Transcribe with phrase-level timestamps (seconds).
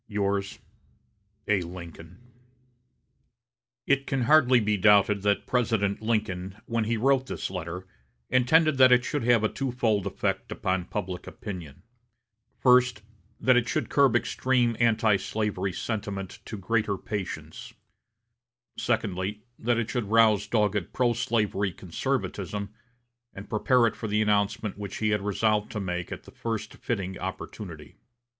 [0.07, 0.57] "Yours,
[1.47, 1.61] "A.
[1.61, 2.17] LINCOLN."
[3.85, 7.85] It can hardly be doubted that President Lincoln, when he wrote this letter,
[8.27, 11.83] intended that it should have a twofold effect upon public opinion:
[12.57, 13.03] first,
[13.39, 17.75] that it should curb extreme antislavery sentiment to greater patience;
[18.79, 22.73] secondly, that it should rouse dogged pro slavery conservatism,
[23.35, 26.73] and prepare it for the announcement which he had resolved to make at the first
[26.77, 27.97] fitting opportunity.